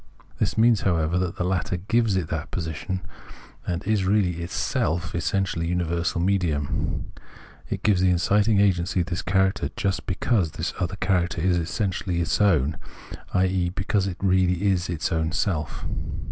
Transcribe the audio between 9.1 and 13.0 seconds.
character just because this other character is essentially its own,